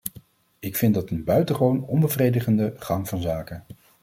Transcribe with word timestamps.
Ik 0.59 0.75
vind 0.75 0.93
dat 0.93 1.09
een 1.09 1.23
buitengewoon 1.23 1.83
onbevredigende 1.85 2.73
gang 2.77 3.07
van 3.09 3.21
zaken. 3.21 3.65